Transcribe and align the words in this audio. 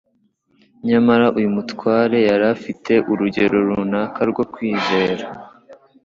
Nyamara 0.87 1.25
uyu 1.37 1.49
mutware 1.55 2.17
yari 2.29 2.45
afite 2.55 2.93
urugero 3.11 3.55
runaka 3.67 4.19
rwo 4.31 4.43
kwizera; 4.53 5.25